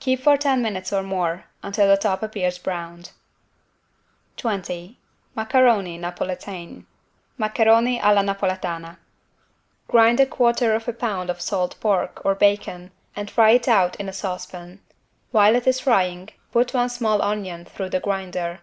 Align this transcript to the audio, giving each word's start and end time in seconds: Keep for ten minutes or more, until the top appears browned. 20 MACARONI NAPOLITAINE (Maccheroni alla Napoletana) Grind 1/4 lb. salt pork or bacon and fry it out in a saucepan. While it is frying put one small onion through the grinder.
Keep 0.00 0.20
for 0.22 0.38
ten 0.38 0.62
minutes 0.62 0.94
or 0.94 1.02
more, 1.02 1.44
until 1.62 1.86
the 1.86 1.98
top 1.98 2.22
appears 2.22 2.56
browned. 2.56 3.10
20 4.38 4.98
MACARONI 5.36 5.98
NAPOLITAINE 5.98 6.86
(Maccheroni 7.38 8.00
alla 8.02 8.22
Napoletana) 8.22 8.96
Grind 9.86 10.20
1/4 10.20 10.80
lb. 10.96 11.38
salt 11.38 11.78
pork 11.80 12.22
or 12.24 12.34
bacon 12.34 12.92
and 13.14 13.30
fry 13.30 13.50
it 13.50 13.68
out 13.68 13.96
in 13.96 14.08
a 14.08 14.12
saucepan. 14.14 14.80
While 15.32 15.54
it 15.54 15.66
is 15.66 15.80
frying 15.80 16.30
put 16.50 16.72
one 16.72 16.88
small 16.88 17.20
onion 17.20 17.66
through 17.66 17.90
the 17.90 18.00
grinder. 18.00 18.60